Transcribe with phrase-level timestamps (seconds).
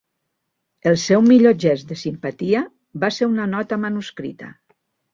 [0.91, 2.65] El seu millor gest de simpatia
[3.07, 4.55] va ser una nota manuscrita.